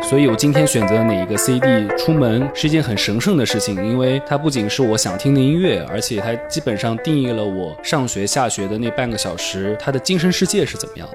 [0.00, 11.08] 所以我今天选择哪一个 CD 出门是一件很神圣的事情，因为它不仅是我想听的音乐，而且它基本上定义了我上学下学的那半个小时，它的精神世界是怎么样。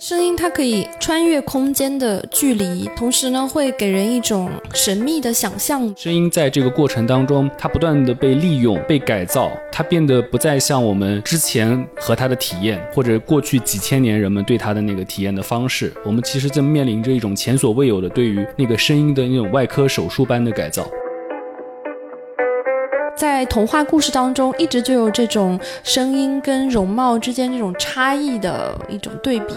[0.00, 5.92] 声音它可以穿越空间的距离，同时呢会给人一种神秘的想象。
[5.96, 15.92] 声音在这个过程当中，它不断的被利用、被改造，它变得不再像我们之前和它的体验，或者过去几千年人们对它的那个体验的方式。
[16.04, 20.86] 我们其实正面临着一种前所未有的对于那个声音的那种外科手术般的改造。
[23.16, 29.54] 在童话故事当中，一直就有这种声音跟容貌之间这种差异的一种对比。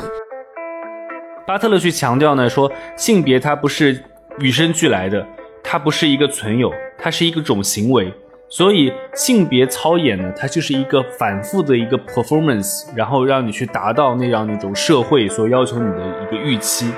[1.51, 4.01] 巴特勒去强调呢，说性别它不是
[4.39, 5.27] 与生俱来的，
[5.61, 8.09] 它不是一个存有，它是一个种行为。
[8.47, 16.89] 所以性别操演呢，它就是一个反复的一个 performance，然后让你去达到那样那种社会所要求你的一个预期。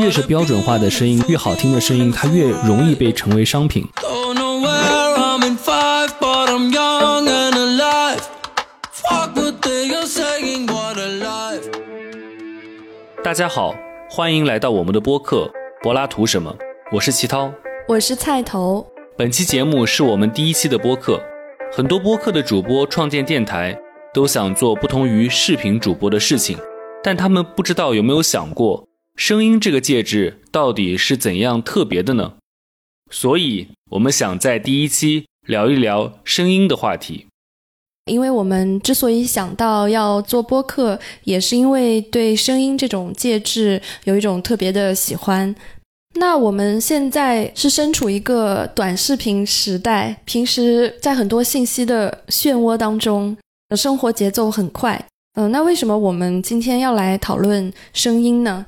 [0.00, 3.86] 越是标准化的声音，越好听的声音，它越容易被成为商品。
[13.24, 13.72] 大家好，
[14.10, 15.48] 欢迎来到我们的播客
[15.84, 16.52] 《柏拉图什么》，
[16.90, 17.54] 我是齐涛，
[17.86, 18.84] 我是菜头。
[19.16, 21.22] 本期节目是我们第一期的播客。
[21.72, 23.78] 很多播客的主播创建电台，
[24.12, 26.58] 都想做不同于视频主播的事情，
[27.00, 32.34] 但他们不知道有没有想过，声音这个介质到底是怎样特别的呢？
[33.12, 37.28] 所以，我们想在第一期聊一聊声音的话题。
[38.06, 45.54] 因为我们之所以想到要做播客，也是因为对声音这种介质有一种特别的喜欢。
[46.14, 53.36] 那我们现在是身处一个短视频时代，平时在很多信息的漩涡当中，
[53.76, 55.06] 生活节奏很快。
[55.34, 58.66] 嗯，那为什么我们今天要来讨论声音呢？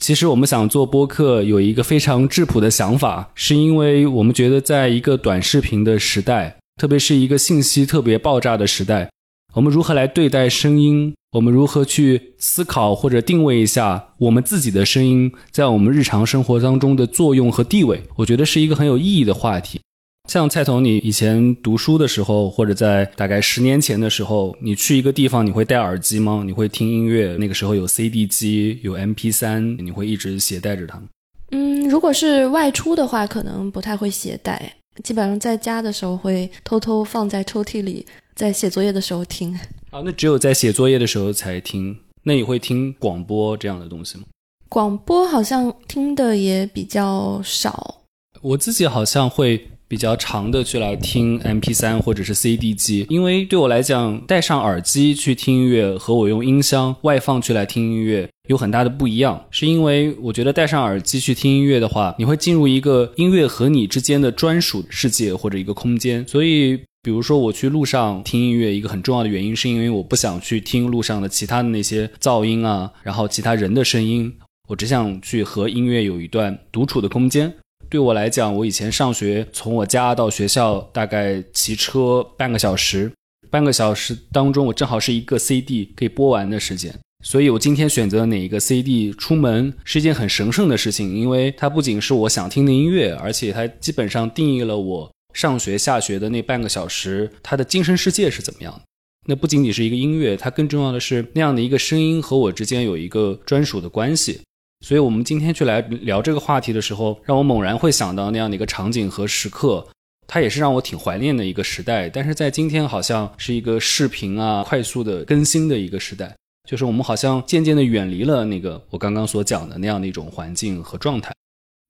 [0.00, 6.57] 其实我们想做播客有一个非常质朴的想法，是因为我们觉得在一个短视频的时代。
[6.78, 9.10] 特别是一个信息特别爆炸的时代，
[9.54, 11.12] 我们如何来对待声音？
[11.32, 18.02] 我们如何去思考或者定位一下我们自己的声音在我们日常生活当中的作用和地位？
[18.16, 19.80] 我觉得是一个很有意义的话题。
[20.28, 26.44] 像蔡彤，你以前读书的时候，或者在大概十年前的时候，你去一个地方，你会戴耳机吗？
[26.46, 27.36] 你会听音乐？
[27.38, 31.04] 那个时候有 CD 机，有 MP 三，你会一直携带着它吗？
[31.50, 34.74] 嗯，如果是外出的话，可能不太会携带。
[35.02, 39.54] 基本上在家的时候会偷偷放在抽屉里，在写作业的时候听。
[39.90, 41.96] 啊，那只有在写作业的时候才听。
[42.24, 44.24] 那你会听广播这样的东西吗？
[44.68, 48.02] 广播好像听的也比较少。
[48.42, 49.68] 我自己好像会。
[49.88, 59.46] 比较长的去来听 M P 三或者是 C D 机，因为对我来讲，戴上耳机去听音乐和我用音箱外放去来听音乐有很大的不一样。
[59.50, 66.26] 是因为我觉得戴上耳机去听音乐的话，你会进入一个音乐和你之间的专属世界或者一个空间。
[66.28, 74.34] 所以，比如说我去路上听音乐，一个很重要的原因是因为我不想去听路上的其他的那些噪音啊，然后其他人的声音，
[74.68, 77.54] 我只想去和音乐有一段独处的空间。
[77.90, 83.10] 对我来讲，我以前上学，从我家到学校大概骑车半个小时，
[83.50, 86.94] 半个小时当中，我正好是一个 CD 可以播完的时间。
[87.24, 98.82] 所以我今天选择哪一个 CD 出门是一件很神圣的事情，因为它不仅是我想听的音乐，而且它基本上定义了我上学下学的那半个小时，它的精神世界是怎么样的。
[99.26, 104.40] 那不仅仅是一个音乐，它更重要的是那样的一个声音和我之间有一个专属的关系。
[104.80, 109.86] 所以，我们今天去来聊这个话题的时候，让我猛然会想到那样的一个场景和时刻，
[110.26, 112.08] 它也是让我挺怀念的一个时代。
[112.08, 116.32] 但是在今天，好像是一个视频啊快速的更新的一个时代，
[116.68, 121.32] 就是我们好像渐渐的远离了那个我刚刚所讲的那样的一种环境和状态。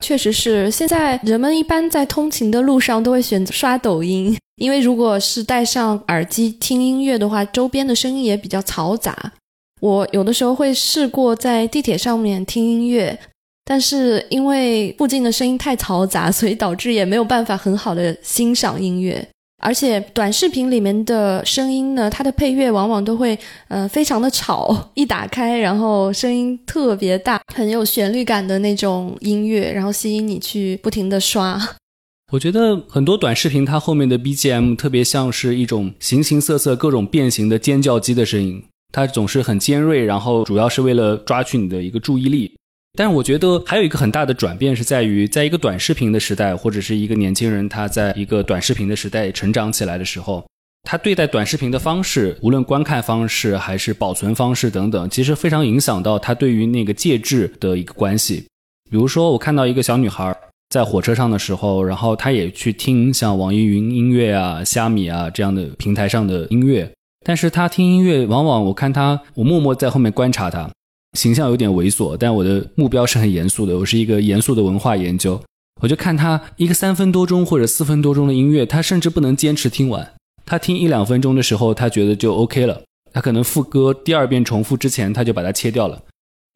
[0.03, 9.33] 确实是，现在人们一般在通勤的路上都会选择刷抖音，因为如果是戴上耳机听音乐的话，周边的声音也比较嘈杂。
[9.81, 13.19] 我有的时候会试过在地铁上面听音乐，
[13.65, 19.29] 但是因为附近的声音太嘈杂，所以导致也没有办法很好的欣赏音乐。
[19.61, 23.37] 而且短视频里面的声音呢，它的配乐往往都会
[23.67, 31.61] 呃非常的吵，一打开然后声音特别大，很有旋律感的那种音乐，然后吸引你去不停的刷。
[32.31, 38.63] 我觉得很多短视频它后面的 BGM 特别像是一种形形色色、各种变形的尖叫机的声音。
[38.93, 42.55] 它总是很尖锐，然后主要是为了抓取你的一个注意力。
[42.97, 50.45] 但是我觉得还有一个很大的转变是在于，在一个短视频的时代，或者是一个年轻人他在一个短视频的时代成长起来的时候，
[50.83, 58.47] 他对待短视频的方式，无论观看方式还是保存方式等等，其实非常影响到他对于那个介质的一个关系。
[58.91, 60.35] 比如说，我看到一个小女孩
[60.71, 66.91] 在火车上的时候，然后她也去听像网易云音乐啊、虾米啊这样的平台上的音乐，
[67.29, 70.71] 但是他听音乐，往往我看他，我默默在后面观察他，
[71.13, 75.39] 形象有点猥琐，但我的目标是很严肃的，我是一个严肃的文化研究，
[75.83, 80.15] 我就看他一个三分多钟或者四分多钟的音乐，他甚至不能坚持听完。
[80.47, 82.81] 他听一两分钟的时候，他觉得就 OK 了。
[83.13, 86.01] 他可能副歌第二遍重复之前，他就把它切掉了。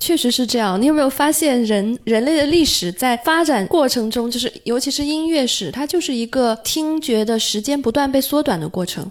[0.02, 0.80] 确实是这样。
[0.80, 9.10] 你有没有发现，人人类的历史在发展过程中，就是尤其是音乐史，它就是一个听觉的时间不断被缩短的过程。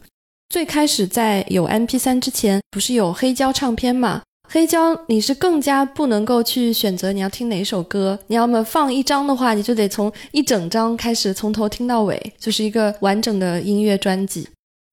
[0.51, 4.21] 最开始在有 MP3 之前，不是有黑胶唱片嘛？
[4.49, 8.19] 黑胶你是更加不能够去选择你要听哪首歌。
[8.27, 14.45] 你要么放一张的话，你就得从一整张开始，从头听到尾，就是一个完整的音乐专辑。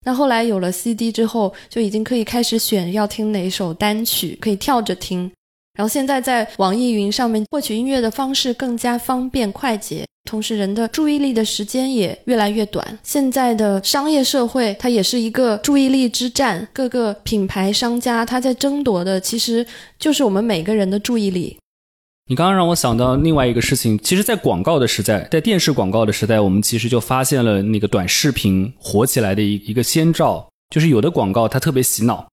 [0.06, 5.28] 那后来有了 CD 之后，就已经可以开始选要听哪首单曲，可以跳着听。
[5.78, 12.98] 然后现在在网易云上面获取音乐的方式更加方便快捷，同时人的注意力的时间也越来越短。
[13.04, 19.64] 现在的商业社会，它也是一个注意力之战，各个品牌商家他在争夺的，其实
[20.00, 21.56] 就是我们每个人的注意力。
[22.26, 32.28] 你刚刚让我想到另外一个事情，其实，在广告的时代，在电视广告的时代，我们其实就发现了那个短视频火起来的一一个先兆，就是有的广告它特别洗脑，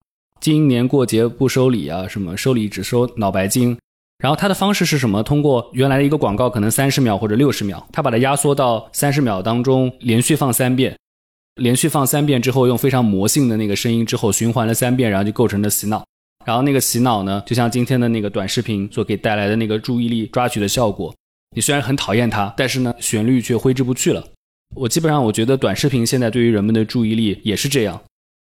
[0.45, 3.75] 今年过节不收礼啊，什么收礼只收脑白金，
[4.19, 5.23] 然后它的方式是什么？
[5.23, 10.95] 通过原来的一个广告可能三十秒或者六十秒，它把它压缩到三十秒当中，连续放三遍，
[11.55, 16.05] 连续放三遍之后，用非常魔性的那个声音之后循环了三遍，然后就构成了洗脑。
[16.45, 21.11] 然后那个洗脑呢，就像今天的那个短视频所给带来的那个注意力抓取的效果。
[21.55, 24.23] 你虽然很讨厌它，但是呢，旋律却挥之不去了。
[24.75, 27.99] 我基本上我觉得短视频现在对于人们的注意力也是这样。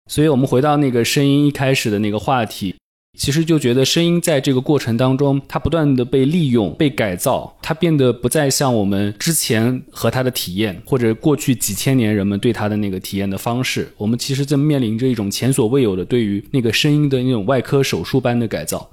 [0.10, 2.76] 所以我们回到那个声音一开始的那个话题。
[3.16, 13.88] 其实就觉得声音在这个过程当中，它不断的被利用、被改造，它变得不再像我们之前和它的体验，或者过去几千年人们对它的那个体验的方式。
[13.98, 18.90] 我们其实正面临着一种前所未有的对于那个声音的那种外科手术般的改造。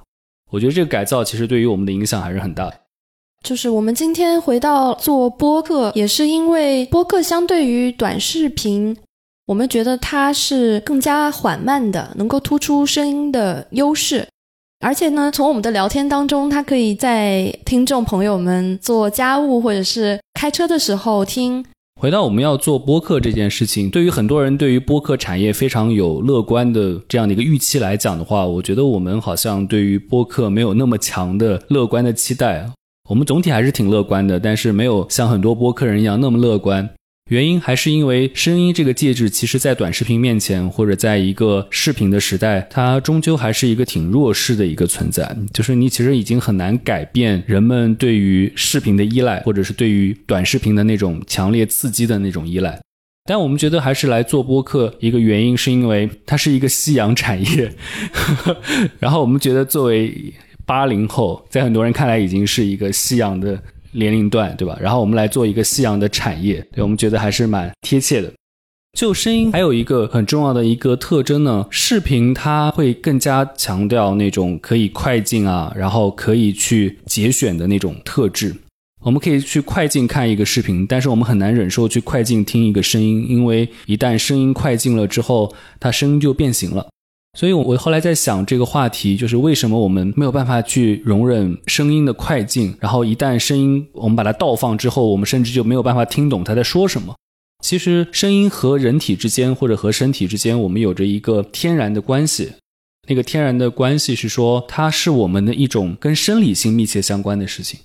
[0.51, 2.75] 我觉得这个改造其实对于我们的影响还是很大的。
[3.43, 8.95] 就是我们今天回到做播客，也是因为播客相对于短视频。
[9.50, 14.25] 我们觉得它是更加缓慢的，能够突出声音的优势，
[14.79, 21.64] 而且呢，从我们的聊天当中，它可以在听众朋友们做家务或者是开车的时候听。
[22.00, 32.70] 回到我们要做播客这件事情，对于很多人对于播客产业非常有乐观的这样的一个预期来讲的话，我觉得我们好像对于播客没有那么强的乐观的期待。
[33.08, 36.88] 我们总体还是挺乐观的，但是没有像很多播客人一样那么乐观。
[37.31, 45.37] 原因还是因为声音这个介质，其实在短视频面前，或者在一个视频的时代，它终究还是一个挺弱势的一个存在。
[45.53, 52.81] 就是你其实已经很难改变人们对于视频的依赖，或者是对于短视频的那种强烈刺激的那种依赖。
[53.27, 57.73] 但我们觉得还是来做播客，一个原因是因为它是一个夕阳产业。
[58.99, 60.35] 然后我们觉得作为
[60.67, 63.62] 八零后，在很多人看来已经是一个夕阳的。
[63.92, 64.76] 年龄段对吧？
[64.81, 68.32] 然后我们来做一个夕阳的产业，对我们觉得还是蛮贴切的。
[68.98, 78.54] 就声音还有一个很重要的一个特征呢，视频它会更加强调那种可以快进啊，然后可以去节选的那种特质。
[79.02, 86.87] 我们可以去快进看一个视频，但是我们很难忍受去快进听一个声音，因为一旦声音快进了之后，它声音就变形了。
[87.38, 97.14] 所以，我后来在想这个话题，就是为什么我们没有办法去容忍声音的快进，然后一旦声音我们把它倒放之后，我们甚至就没有办法听懂他在说什么。
[97.62, 102.52] 其实，声音和人体之间或者和身体之间，我们有着一个天然的关系。
[103.08, 107.80] 那个天然的关系是说，它是我们的一种跟生理性密切相关的事情。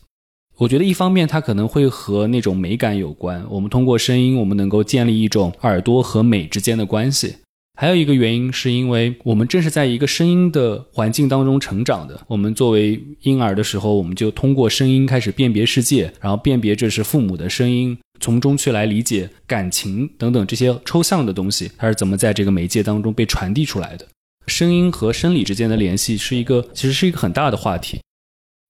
[0.57, 7.35] 我觉得一方面它可能会和那种美感有关，我们通过声音，我们能够建立一种耳朵和美之间的关系。
[7.77, 12.19] 还有一个原因，是因为我们正是在一个声音的环境当中成长的。
[12.27, 24.07] 我们作为婴儿的时候，我们就通过声音开始辨别世界，然后辨别这是父母的声音，从中去来理解感情等等这些抽象的东西，它是怎么在这个媒介当中被传递出来的。
[24.47, 27.99] 声音和生理之间的联系是一个，其实是一个很大的话题。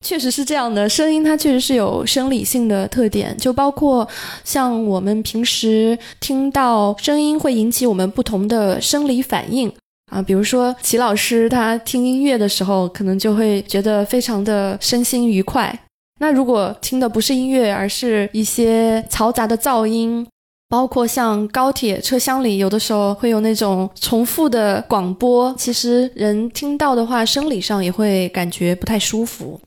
[0.06, 4.08] 确实是这样的，声音它确实是有生理性的特点，就包括
[4.44, 9.68] 像我们平时听到声音会引起我们不同的生理反应
[10.12, 15.80] 啊，比如说齐老师他听音乐的时候，可能就会觉得非常的身心愉快。
[16.20, 20.28] 那如果听的不是音乐，而是一些嘈杂的噪音，
[20.70, 29.60] 包括像高铁车厢里，有的时候会有那种重复的广播，其实人听到的话，生理上也会感觉不太舒服。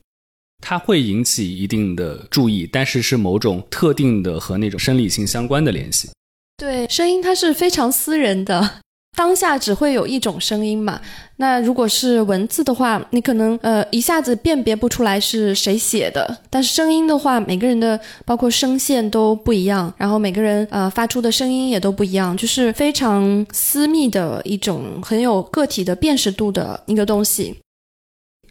[0.61, 6.09] 它会引起一定的注意，但是是某种特定的和那种生理性相关的联系。
[6.57, 8.69] 对，声音它是非常私人的。
[9.17, 11.01] 当下只会有一种声音嘛？
[11.37, 16.37] 那如果是文字的话，你可能呃一下子辨别不出来是谁写的。
[16.49, 27.57] 但是声音的话，每个人的包括声线都不一样，然后每个人呃发出的声音也都不一样，就是非常私密的一种很有个体的辨识度的一个东西。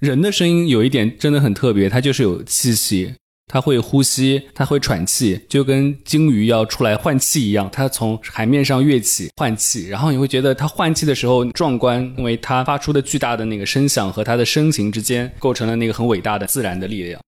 [0.00, 3.14] 人的声音有一点真的很特别，它就是有气息。
[3.50, 7.66] 它会呼吸，它会喘气，就跟鲸鱼要出来换气一样。
[7.72, 17.18] 它从海面上跃起换气，然后你会觉得它换气的时候壮观，因为它发出的巨大的那个声响和它的身形之间构成了那个很伟大的自然的力量。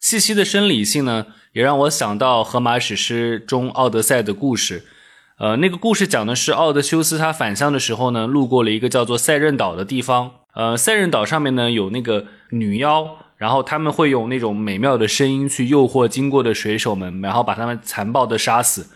[0.00, 4.86] 气息的生理性呢，也让我想到荷马史诗中《奥德赛》的故事。
[5.36, 10.30] 呃，那个故事讲的是奥德修斯他返乡的时候呢，路过了一个叫做塞壬岛的地方。
[10.54, 18.90] 呃，塞壬岛上面呢有那个女妖，然后他们会用那种美妙的声音去诱惑经过的水手们，然后把他们残暴的杀死。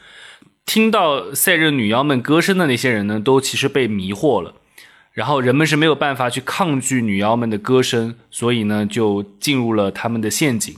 [0.64, 4.54] 听到塞壬女妖们歌声的那些人呢，都其实被迷惑了。
[5.12, 10.76] 然后人们是没有办法去抗拒女妖们的歌声，所以呢就进入了他们的陷阱。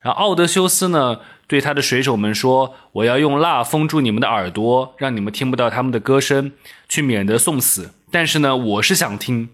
[0.00, 1.18] 然后奥德修斯呢
[1.50, 6.52] 对他的水手们说：“我要用蜡封住你们的耳朵，让你们听不到他们的歌声，
[6.88, 7.90] 去免得送死。
[8.08, 9.48] 但是呢，我是想听。”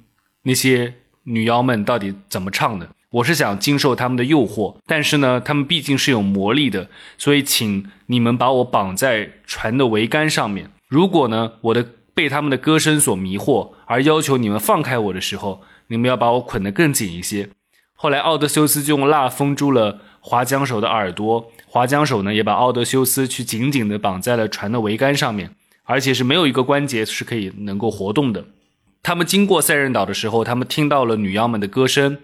[0.45, 2.91] 那些女妖们到底怎么唱的？
[3.13, 10.71] 我是想经受他们的诱惑，但是呢，他们毕竟是有魔力的，所以请你们把我绑在船的桅杆上面。
[10.89, 17.49] 如果呢，我的被他们的歌声所迷惑，而要求你们放开我的时候，你们要把我捆得更紧一些。
[17.95, 25.51] 后来，奥德修斯就用蜡封住了划桨手的耳朵，划桨手呢也把奥德修斯去紧紧地绑在了船的桅杆上面，
[25.85, 28.47] 而且是没有一个关节是可以能够活动的。
[29.03, 32.17] 他们经过塞壬岛的时候，他们听到了女妖们的歌声，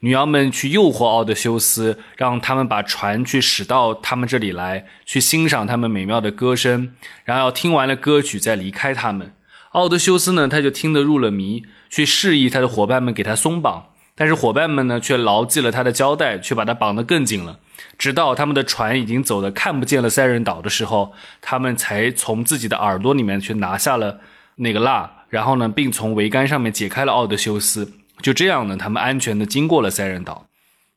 [0.00, 6.92] 女妖们去诱惑奥德修斯，让他们把船去驶到他们这里来，去欣赏他们美妙的歌声，
[7.24, 9.32] 然后听完了歌曲再离开他们。
[9.70, 13.86] 奥德修斯呢，他就听得入了迷，去示意他的伙伴们给他松绑，
[14.18, 17.60] 但是伙伴们呢却牢记了他的交代，却把他绑得更紧了。
[17.96, 24.18] 直到他们的船已经走得看不见了塞壬岛的时候，他们才从自己的耳朵里面去拿下了
[24.56, 25.12] 那个蜡。
[25.28, 27.92] 然后呢，并从桅杆上面解开了奥德修斯。
[28.20, 30.46] 就这样呢，他们安全的经过了塞壬岛。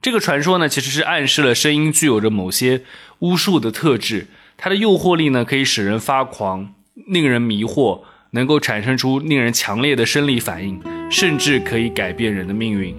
[0.02, 2.82] 这个传说呢，其实是暗示了声音具有着某些
[3.20, 4.28] 巫术的特质。
[4.58, 6.74] 它的诱惑力呢，可以使人发狂，
[7.08, 8.02] 令人迷惑，
[8.32, 12.96] 能够产生出令人强烈的生理反应，甚至可以改变人的命运。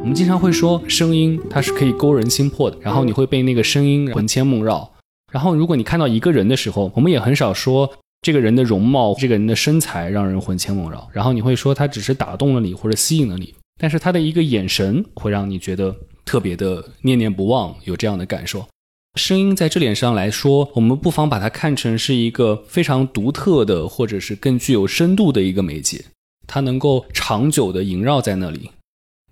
[0.00, 4.92] 我们经常会说声音它是可以勾人心魄的，然后你会被那个声音魂牵梦绕。
[5.32, 7.90] 然后如果你看到一个人的时候，我们也很少说
[8.22, 11.08] 这个人的容貌、这个人的身材让人魂牵梦绕。
[11.12, 15.94] 然后你会说他只是打动了你或者吸引了你，但是他的一个眼神会让你觉得
[16.24, 18.66] 特别的念念不忘，有这样的感受。
[19.14, 26.04] 声音在这点上来说，我们不妨把它看成是一个非常独特的，或者是更具有深度的一个媒介，
[26.46, 28.70] 它能够长久的萦绕在那里。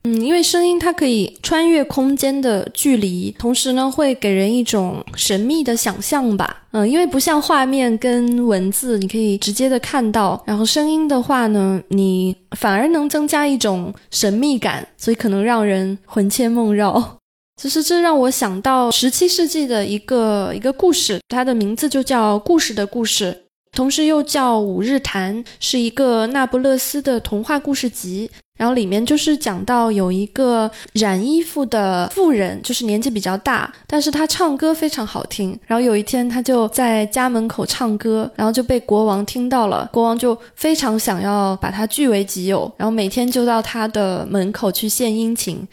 [0.07, 6.63] 嗯，因为声音它可以穿越空间的距离，同时呢会给人一种神秘的想象吧。
[6.71, 17.19] 嗯，因为不像画面跟文字，你可以直接的看到，然后声音的话呢，你反而能增加一种神秘感，所以可能让人魂牵梦绕。
[17.61, 23.33] 其实这让我想到十七世纪的一个一个故事，它的名字就叫《故事的故事》。
[23.77, 28.29] 同时又叫《五日谈》，是一个那不勒斯的童话故事集。
[28.57, 35.51] 然后里面就是讲到有一个染衣服的妇人，就是年纪比较大，但是她唱歌非常好听。
[35.67, 39.87] 然后有一天，她就在家门口唱歌，然后就被国王听到了。
[39.93, 45.69] 国王就非常想要把她据为己有，然后每天就到她的门口去献殷勤。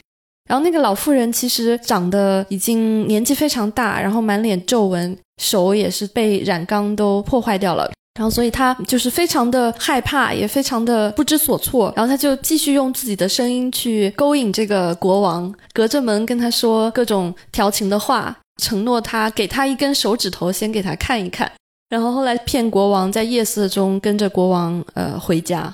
[0.50, 5.18] 然后那个老妇人其实长得已经年纪非常大，然后满脸皱纹。
[5.42, 11.92] 手也是被染缸都破坏掉了，然后所以他就是非常的害怕，也非常的不知所措。
[11.96, 21.52] 然后他就继续用自己的声音去勾引这个国王，隔着门跟他说各种调情的话，承诺他给他一根手指头，先给他看一看。
[21.90, 25.74] 然后后来骗国王在夜色中跟着国王呃回家。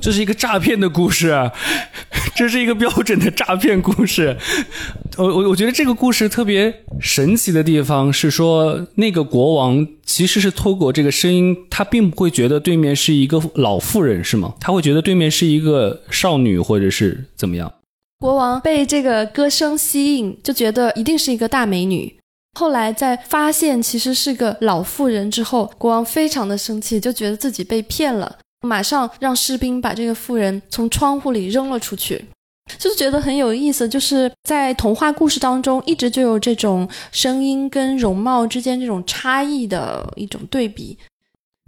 [0.00, 1.50] 这是一个诈骗的故事，
[2.36, 4.36] 这是一个标准的诈骗故事。
[5.16, 14.54] 我我我觉得这个故事特别神奇的地方是说，那个国王其实是透过这个声音，他并不会觉得对面是一个老妇人，是吗？
[14.60, 17.72] 他会觉得对面是一个少女，或者是怎么样？
[18.20, 22.16] 国王被这个歌声吸引，就觉得一定是一个大美女。
[22.58, 32.24] 后来在发现其实是个老妇人之后，国王非常的生气，就觉得自己被骗了，马上让士兵把这个妇人从窗户里扔了出去。
[32.78, 40.98] 就是觉得很有意思，就是在童话故事当中，一直就有这种声音跟容貌之间这种差异的一种对比。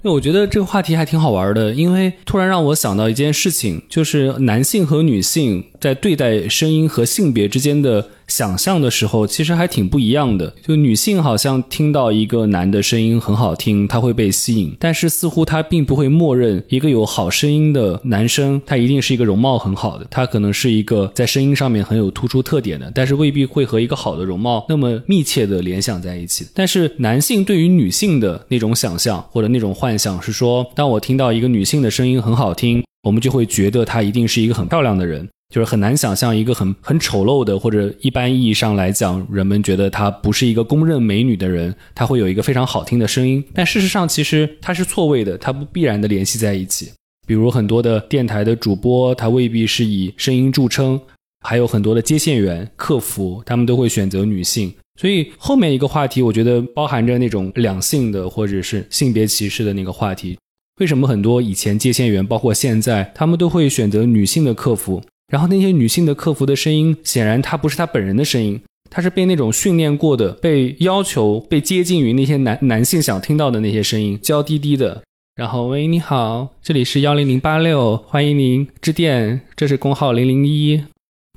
[0.03, 8.11] 对，我觉得这个话题还挺好玩的，因为突然让我想到一件事情，就是男性和女性在对待声音和性别之间的。
[8.31, 10.55] 想象的时候，其实还挺不一样的。
[10.67, 26.47] 就女性好像听到一个男的声音很好听，她会被吸引，但是似乎她并不会默认一个有好声音的男生，他一定是一个容貌很好的，他可能是一个在声音上面很有突出特点的，但是未必会和一个好的容貌那么密切的联想在一起。
[26.55, 35.29] 但是男性对于女性的那种想象或者那种幻想是说，当我听到一个女性的声音很好听，我们就会觉得她一定是一个很漂亮的人。
[35.50, 43.45] 就是很难想象一个很很丑陋的，或者一般意义上来讲，人们觉得她不是一个公认美女的人，她会有一个非常好听的声音。
[43.52, 46.92] 但事实上，其实它是错位的，它不必然的联系在一起。
[47.26, 51.00] 比如很多的电台的主播，他未必是以声音著称，
[51.47, 54.73] 还有很多的接线员、客服，他们都会选择女性。
[55.00, 60.37] 所以后面一个话题，我觉得包含着那种两性的或者是性别歧视的那个话题。
[60.80, 65.00] 为什么很多以前接线员，包括现在，他们都会选择女性的客服？
[65.31, 68.61] 然后那些女性的客服的声音，显然她不是她本人的声音，
[68.91, 75.03] 她是被那种训练过的，被要求被接近于那些男男性想听到的那些声音，娇滴滴的。
[75.37, 80.83] 然后喂，你好，这里是幺零零八六，欢迎您致电，这是工号零零一。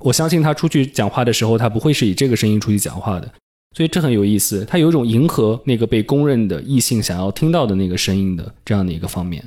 [0.02, 3.32] 我相信他出去讲话的时候，他不会是以这个声音出去讲话的，
[3.74, 9.42] 所以这很有意思，他有一种迎合那个被公认的异性想要听到的那个声音的这样的一个方面。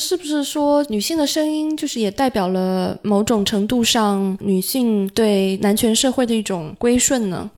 [0.00, 7.50] 是不是说女性的声音就是也代表了某种程度上女性对男权社会的一种归顺呢？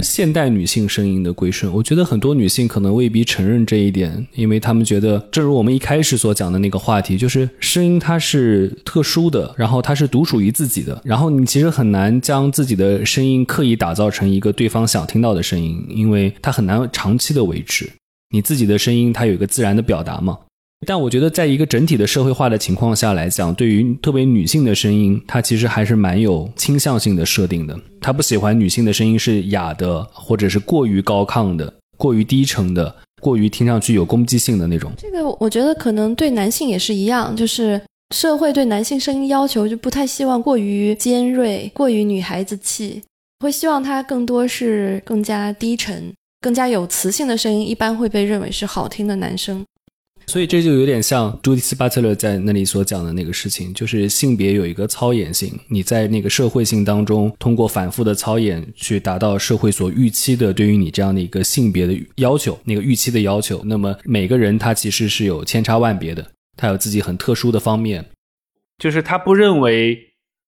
[0.00, 17.88] 现代女性声音的归顺，我觉得很多女性可能未必承认这一点，因为她们觉得，正如我们一开始所讲的那个话题，就是声音它是特殊的，然后它是独属于自己的，然后你其实很难将自己的声音刻意打造成一个对方想听到的声音，因为它很难长期的维持。
[18.30, 20.40] 你自己的声音它有一个自然的表达嘛。
[20.84, 27.78] 但我觉得，在一个整体的社会化的情况下来讲，对于特别女性的声音，它其实还是蛮有倾向性的设定的。
[28.00, 34.92] 他不喜欢女性的声音是哑的，或者是过于高亢的、过于低沉的、过于听上去有攻击性的那种。
[34.98, 37.80] 这个我觉得可能对男性也是一样，就是
[38.14, 43.02] 社会对男性声音要求就不太希望过于尖锐、过于女孩子气，
[43.40, 49.64] 会希望他更多是更加低沉、更加有磁性的声音，一般会被认为是好听的男生。
[50.26, 55.58] 所以这就有点像朱迪斯·巴特勒在那里所讲的那个事情，就是性别有一个操演性。
[55.68, 63.62] 你在那个社会性当中，通过反复的操演去达到社会所预期的对于你这样的一个性别的要求，那个预期的要求。
[63.64, 68.04] 那么每个人他其实是有千差万别的，他有自己很特殊的方面，
[68.78, 69.98] 就是他不认为，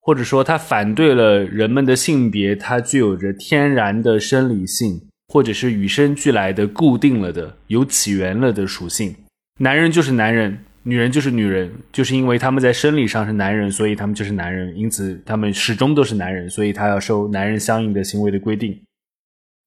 [0.00, 9.14] 或者说他反对了人们的性别，它具有着天然的生理性，或者是与生俱来的固定了的、有起源了的属性。
[9.58, 18.78] 男人就是男人，女人就是女人，就是因为他们在生理上是男人，所以他们就是男人，因此他们始终都是男人，所以他要受男人相应的行为的规定。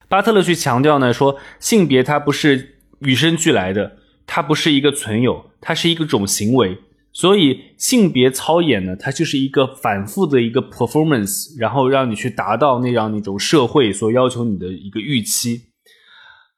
[0.08, 3.98] 巴特勒去强调呢，说性别它不是与生俱来的，
[4.28, 6.78] 它不是一个存有，它是一个种行为，
[7.12, 15.69] 所以性别操演呢，它就是一个反复的一个 performance，然后让你去达到那样一种社会所要求你的一个预期。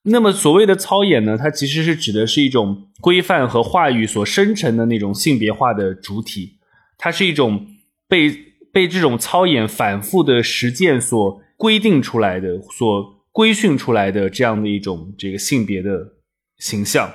[0.03, 6.57] 那么所谓的操演呢，它其实是指的是一种规范和话语所生成的那种性别化的主体，
[6.97, 7.67] 它是一种
[8.07, 8.35] 被
[8.73, 16.13] 被这种操演反复的实践所规定出来的、所规训出来的这样的一种这个性别的
[16.57, 17.13] 形象。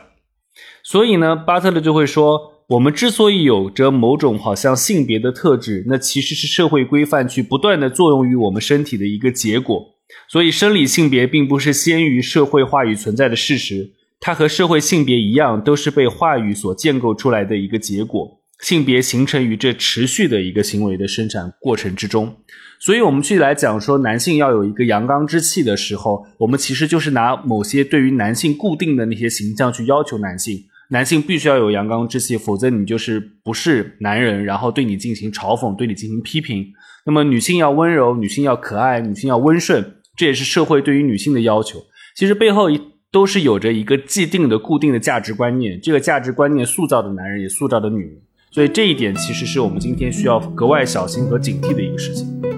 [0.85, 9.96] 所以呢，巴特勒就会说，我们之所以有着某种好像性别的特质，那其实是社会规范去不断的作用于我们身体的一个结果。
[10.29, 18.41] 所以，生理性别并不是先于社会话语存在的事实，它和社会性别一样，都是被话语所建构出来的一个结果。
[18.61, 22.37] 性别形成于这持续的一个行为的生产过程之中。
[22.81, 36.67] 所以，我们去来讲说男性要有一个阳刚之气的时候，我们其实就是拿某些对于男性固定的那些形象去要求男性，男性必须要有阳刚之气，否则你就是不是男人，然后对你进行嘲讽，对你进行批评。
[37.05, 41.85] 那么女性要温柔，女性要可爱，女性要温顺，这也是社会对于女性的要求。
[42.15, 48.21] 其实背后一都是有着一个既定的、固定的价值观念，这个价值观念塑造的男人，也塑造的女人。
[48.51, 52.56] 所以这一点其实是我们今天需要格外小心和警惕的一个事情。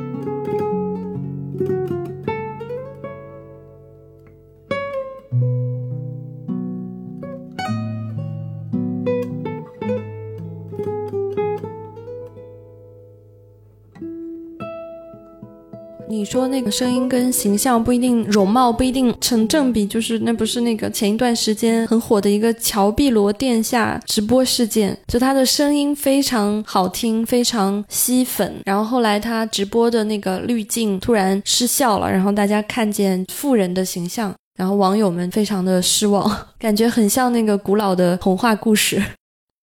[16.30, 39.02] 说那个声音跟形象不一定，容貌不一定成正比，就是那不是那个前一段时间很火的一个乔碧罗殿下直播事件，就他的声音非常好听，非常吸粉，然后后来他直播的那个滤镜突然失效了，然后大家看见富人的形象，然后网友们非常的失望， 感觉很像那个古老的童话故事。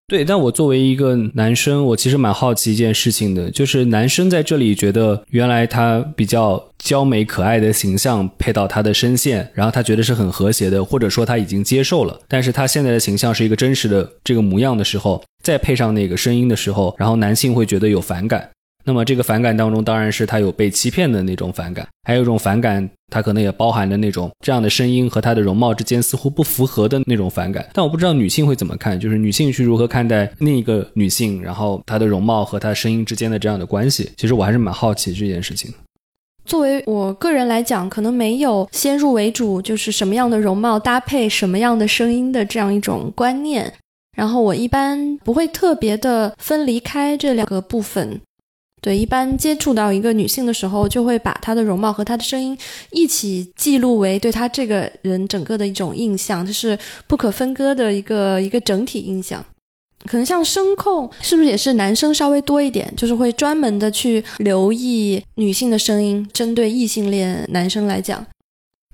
[0.08, 18.52] 对，但我作为一个男生，我其实蛮好奇一件事情的，就是男生在这里觉得原来他比较娇美可爱的形象配到他的声线，然后他觉得是很和谐的，或者说他已经接受了，但是他现在的形象是一个真实的这个模样的时候，再配上那个声音的时候，然后男性会觉得有反感。
[18.88, 27.68] 那么这个反感当中，当然是他有被欺骗的那种反感，还有一种反感，他可能也包含着那种这样的声音和他的容貌之间似乎不符合的那种反感。
[27.74, 34.12] 但我不知道女性会怎么看，就是女性去如何看待另一个女性，然后她的容貌和她声音之间的这样的关系。
[34.18, 35.74] 其实我还是蛮好奇这件事情。
[36.46, 43.74] 作为我个人来讲，可能没有先入为主，就是什么样的容貌搭配什么样的声音的这样一种观念。
[44.16, 48.22] 然后我一般不会特别的分离开这两个部分。
[48.86, 52.56] 对，一般接触到一个女性的时候，就会把她的容貌和她的声音
[52.92, 59.44] 一起记录为对她这个人整个的一种印象，这是不可分割的一个一个整体印象。
[60.06, 68.24] 可能像声控，是不是也是男生稍微多一点，就是会专门的去留意女性的声音，针对异性恋男生来讲，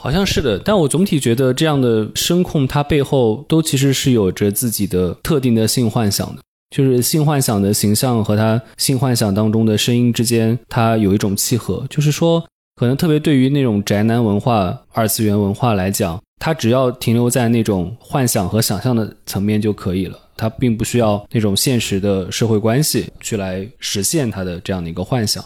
[0.01, 0.57] 好像是的。
[0.57, 6.41] 但我总体觉得这样的声控，它背后都其实是有着自己的特定的性幻想的。
[6.71, 11.85] 就是性幻想的形象和他性幻想当中的声音之间，它有一种契合。
[11.89, 12.43] 就是说，
[12.75, 25.43] 可能特别对于那种宅男文化、二次元文化来讲，它只要停留在那种幻想和想象的层面就可以了，它并不需要那种现实的社会关系去来实现它的这样的一个幻想。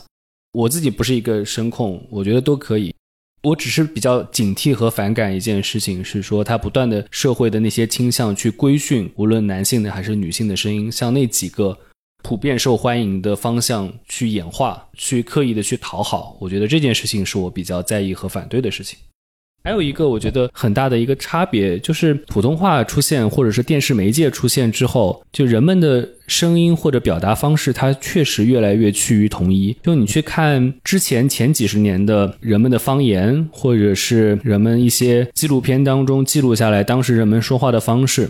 [0.54, 2.95] 我自己不是一个声控，我觉得都可以。
[3.46, 11.78] 我只是比较警惕和反感一件事情，是说他不断的社会的那些倾向去规训，无论男性的还是女性的声音，向那几个
[12.24, 16.36] 普遍受欢迎的方向去演化，去刻意的去讨好。
[16.42, 18.98] 我觉得这件事情是我比较在意和反对的事情。
[19.66, 29.76] 还有一个我觉得很大的一个差别，就是普通话出现或者是电视媒介出现之后，就人们的声音或者表达方式，它确实越来越趋于统一。
[29.82, 38.30] 就你去看之前前几十年的人们的方言，或者是人们一些纪录片当中记录下来当时人们说话的方式，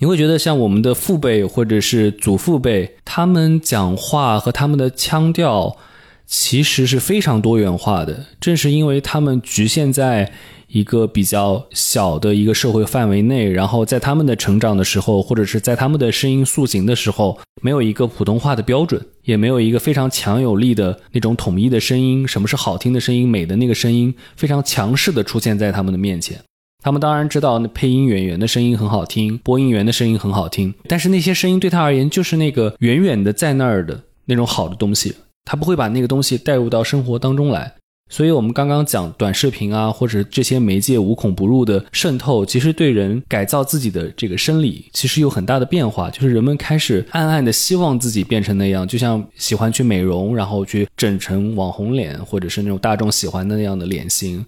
[0.00, 5.78] 你会觉得像我们的父辈或者是祖父辈，他们讲话和他们的腔调
[6.26, 8.26] 其实是非常多元化的。
[8.38, 10.30] 正是因为他们局限在。
[10.74, 22.26] 一个比较小的一个社会范围内，然后在他们的成长的时候，或者是在他们的声音塑形的时候，没有一个普通话的标准，也没有一个非常强有力的那种统一的声音。
[22.26, 23.28] 什么是好听的声音？
[23.28, 26.36] 美的那个声音非常强势的出现在他们的面前。
[26.82, 37.74] 他们当然知道那配音演员的声音很好听，播音员的声音很好听，但是那些声音对他而言就是那个远远的在那儿的那种好的东西，他不会把那个东西带入到生活当中来。
[38.14, 46.08] 所以，我们刚刚讲短视频啊，或者这些媒介无孔不入的渗透，其实对人改造自己的这个生理，其实有很大的变化。
[46.10, 54.44] 就是人们开始暗暗的希望自己变成那样，就像喜欢去美容，然后去整成网红脸，或者是那种大众喜欢的那样的脸型。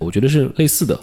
[0.00, 0.98] 我觉得是类似的。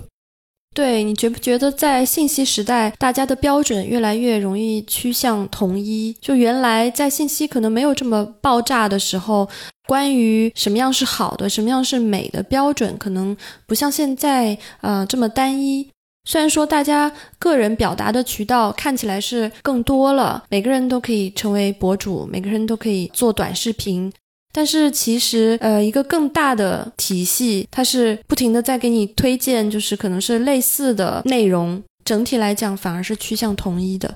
[0.73, 6.15] 对你觉不觉得，在信息时代，大家的标准越来越容易趋向统一？
[6.21, 9.49] 就原来在信息可能没有这么爆炸的时候，
[9.85, 13.35] 关于什么样是好的，什么样是美的标准，可能
[13.67, 15.89] 不像现在呃这么单一。
[16.23, 24.13] 虽然说大家个人表达的渠道看起来是更多了，每个人都可以成为博主，每个人都可以做短视频。
[24.51, 31.81] 但是其实，呃，一个更大的体系，它是不停的在给你推荐，就是可能是类似的内容。
[32.03, 34.15] 整体来讲，反而是趋向统一的。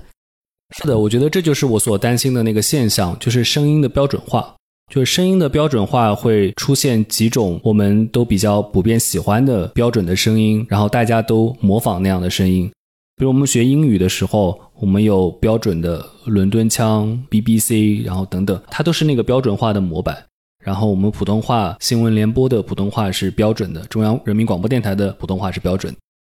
[0.76, 4.54] 是的，我觉得这就是我所担心的那个现象，就是声音的标准化。
[4.92, 12.70] 就是声音的标准化会出现几种我们都比较普遍喜欢的标准的声音，然后大家都模仿那样的声音。
[13.18, 20.22] 比如我们学英语的时候，我们有标准的伦敦腔、BBC，然后等等，它都是那个标准化的模板。
[20.62, 25.94] 然后我们普通话新闻联播的普通话是标准的，中央人民广播电台的普通话是标准。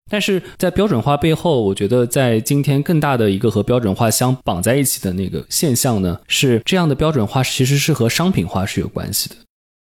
[0.08, 9.34] 但是在标准化背后，我觉得在今天更大的一个和标准化相绑在一起的那个现象呢，是这样的标准化其实是和商品化是有关系的。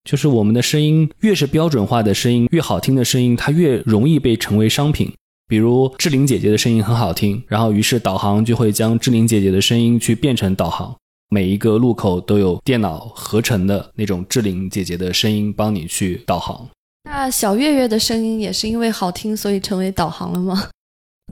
[0.04, 5.10] 就是我们的声音越是标准化的声音，越好听的声音，它越容易被成为商品。
[5.48, 10.96] 比如志玲姐姐的声音很好听，然后于是导航就会将志玲姐姐的声音去变成导航，
[11.28, 16.68] 每一个路口都有电脑合成的那种志玲姐姐的声音帮你去导航。
[17.04, 20.68] 那小月月的声音也是因为好听，所以成为导航了吗？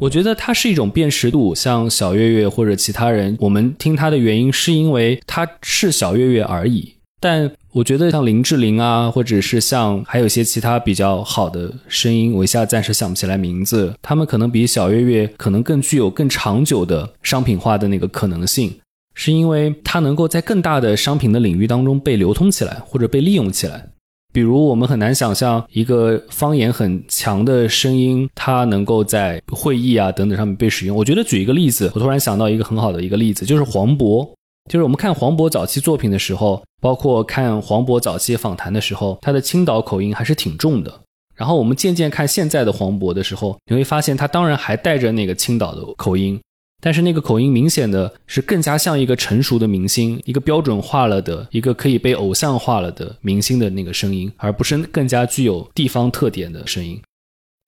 [0.00, 6.94] 我觉得它是一种辨识度，像小月月或者其他人，我们听它的原因是因为它是小月月而已。
[7.20, 18.74] 但我觉得像林志玲啊，或者是像还有一些其他比较好的声音，我一下暂时想不起来名字，他们可能比小岳岳可能更具有更长久的商品化的那个可能性，
[19.14, 23.86] 是因为它能够在更大的商品的领域当中被流通起来或者被利用起来。
[24.32, 30.96] 比如，我们很难想象一个方言很强的声音，它能够在会议啊等等上面被使用。
[30.96, 34.28] 我觉得举一个例子，我突然想到一个很好的一个例子，就是黄渤。
[34.68, 41.00] 就是我们看黄渤早期作品的时候，包括看黄渤早期访谈的时候，他的青岛口音还是挺重的。
[41.34, 46.38] 然后我们渐渐看现在的黄渤的时候，你会发现他当然还带着那个青岛的口音。
[46.82, 56.98] 但是那个口音明显的是更加像一个成熟的明星，一个标准化了的一个可以被偶像化了的明星的那个声音，而不是更加具有地方特点的声音。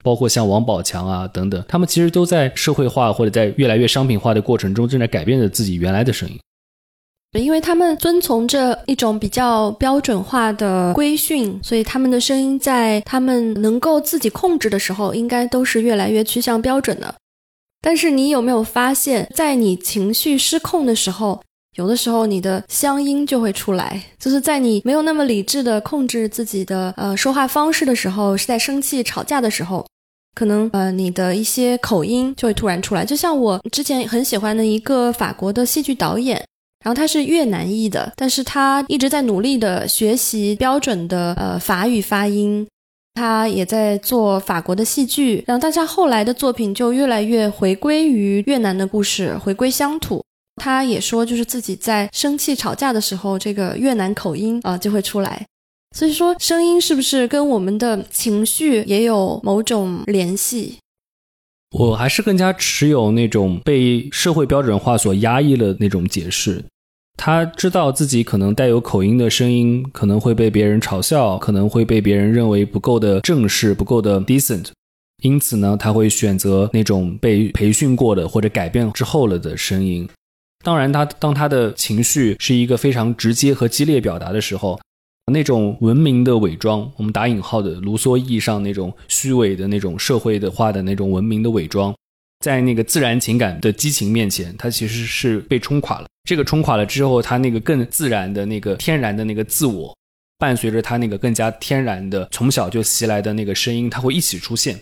[0.02, 6.38] 包括像王宝强啊等等，他们其实都在社会化或者在越来越商品化的过程中，正在改变着自己原来的声音。
[7.40, 17.14] 因为他们遵从着一种比较标准化的规训，所以他们的声音在他们能够自己控制的时候，应该都是越来越趋向标准的。
[17.80, 21.42] 但是你有没有发现，在你情绪失控的时候，
[21.76, 29.86] 有的时候你的乡音就会出来，就是在你没有那么理智的控制自己的呃说话方式的时候，是在生气吵架的时候，
[30.34, 33.04] 可能呃你的一些口音就会突然出来。
[33.06, 36.46] 就像我之前很喜欢的一个法国的戏剧导演，
[36.82, 42.66] 然后他是越南裔的，但是他一直在努力的学习标准的呃法语发音。
[43.14, 50.24] 他也在做法国的戏剧，然后大家后来的作品就越来越回归于越南的故事，回归乡土。
[50.56, 55.44] 他也说，就是自己在生气吵架的时候，这个越南口音啊就会出来。
[55.94, 60.78] 所以说，声音是不是跟我们的情绪也有某种联系？
[61.76, 66.64] 我还是更加持有那种被社会标准化所压抑了那种解释。
[67.24, 74.70] 他知道自己可能带有口音的声音可能会被别人嘲笑，可能会被别人认为不够的正式、不够的 decent，
[75.22, 80.08] 因此呢，他会选择那种被培训过的或者改变之后了的声音。
[80.64, 84.80] 当然，他当他的情绪是一个非常直接和激烈表达的时候，
[85.32, 91.94] 那种文明的伪装，我们打引号的卢梭意义上那种虚伪的那种社会的化的那种文明的伪装。
[92.42, 96.06] 在那个自然情感的激情面前，它其实是被冲垮了。
[96.28, 99.96] 这个冲垮了之后，他那个更自然的那个天然的那个自我，
[100.38, 104.78] 伴随着他那个更加天然的从小就袭来的那个声音，他会一起出现。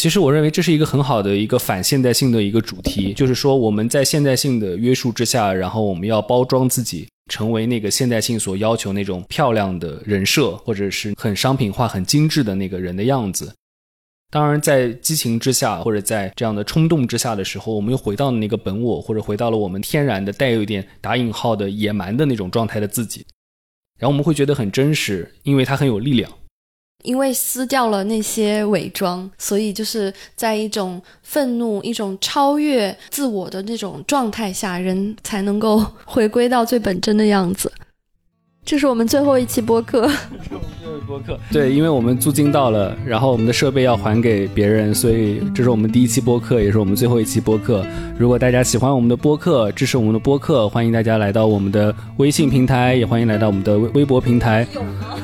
[0.00, 13.52] 其实我认为这是一个很好的一个反现代性的一个主题，就是说我们在现代性的约束之下，然后我们要包装自己，成为那个现代性所要求那种漂亮的人设，或者是很商品化、很精致的那个人的样子。
[14.32, 23.26] 当然，在激情之下，或者在这样的冲动之下的时候，我们又回到了那个本我，或者回到了我们天然的带有一点打引号的野蛮的那种状态的自己，
[23.98, 26.32] 然后我们会觉得很真实，因为它很有力量。
[27.04, 37.70] 因为撕掉了那些伪装，所以就是在一种愤怒、一种超越自我的那种状态下，人才能够回归到最本真的样子。
[38.64, 40.08] 这是我们最后一期播客。
[40.48, 47.84] 这我们最后一期播客 对，因为我们租金到了，然后我们的设备要还给别人，所以这是我们第一期播客，也是我们最后一期播客。
[48.16, 54.66] 如果大家喜欢我们的播客，支持我们的播客，欢迎大家来到我们的微信平台，也欢迎来到我们的微微博平台。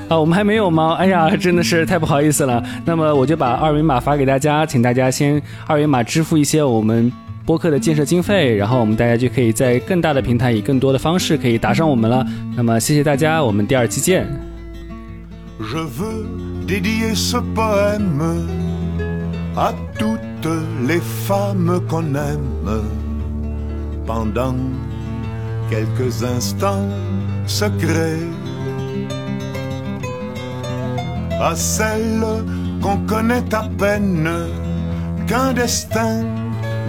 [0.09, 0.94] 啊，我们还没有吗？
[0.94, 2.62] 哎呀，真的是太不好意思了。
[2.85, 7.11] 那么我就把二维码发给大家，请大家先二维码支付一些我们
[7.48, 12.22] 播客的建设经费，然后我们大家就可以在更大的平台以更多的方式可以打赏我们了。
[12.54, 14.28] 那么谢谢大家，我们第二期见。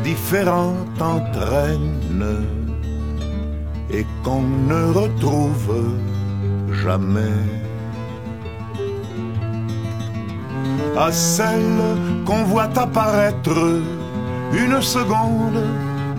[0.03, 2.45] différentes entraînent
[3.91, 5.97] et qu'on ne retrouve
[6.83, 7.41] jamais.
[10.97, 13.81] À celle qu'on voit apparaître
[14.53, 15.63] une seconde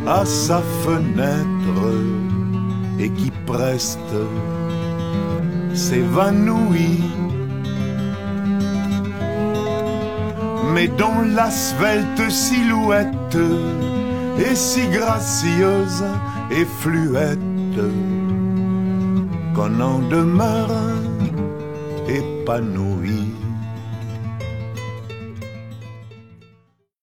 [0.06, 1.82] à sa fenêtre
[2.98, 4.16] et qui preste
[5.74, 7.04] s'évanouit
[10.80, 13.36] Mais dont la svelte silhouette
[14.38, 16.04] est si gracieuse
[16.50, 17.38] et fluette
[19.54, 20.70] qu'on en demeure
[22.08, 23.29] épanoui.